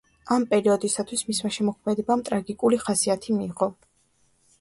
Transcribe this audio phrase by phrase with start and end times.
[0.35, 3.69] ამ პერიოდისათვის მისმა შემოქმედებამ ტრაგიკული ხასიათი მიიღო.